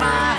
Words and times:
ま 0.00 0.29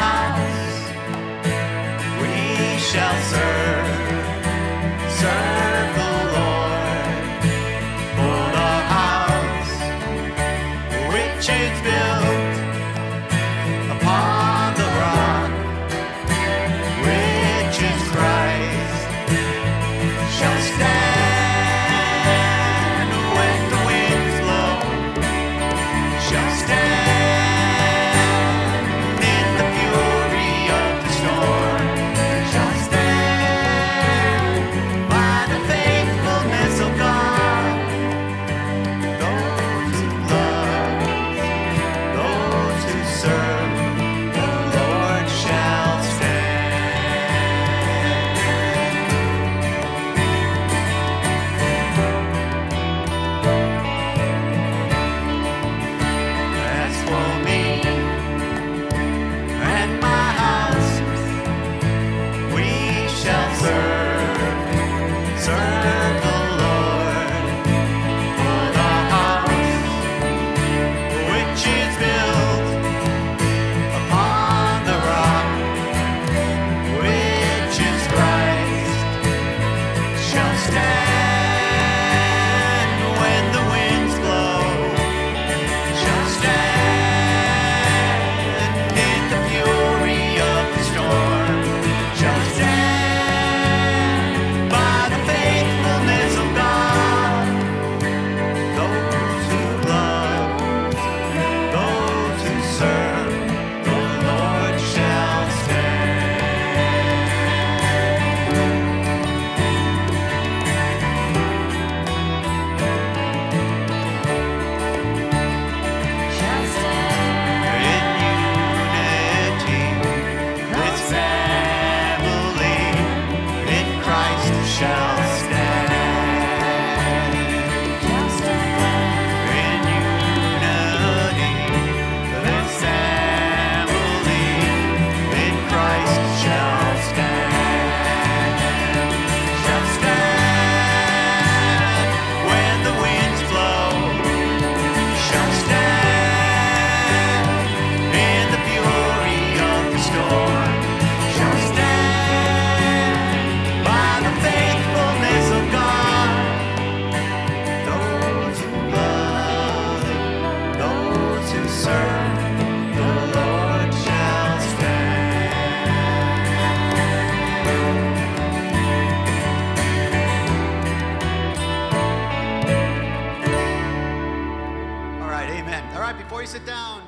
you 176.41 176.47
sit 176.47 176.65
down, 176.65 177.03